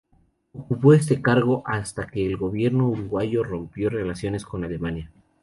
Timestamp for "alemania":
4.63-5.11